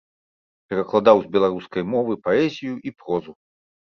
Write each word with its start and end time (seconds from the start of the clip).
Перакладаў 0.71 1.17
з 1.25 1.29
беларускай 1.35 1.83
мовы 1.93 2.13
паэзію 2.27 2.73
і 2.91 2.95
прозу. 3.03 3.31